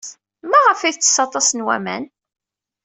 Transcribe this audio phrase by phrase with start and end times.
[0.49, 2.03] Maɣef ay tettes aṭas n waman?